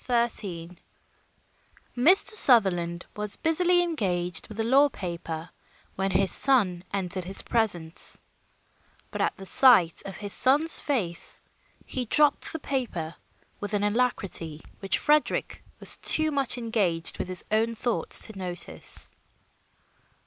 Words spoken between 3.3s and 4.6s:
busily engaged with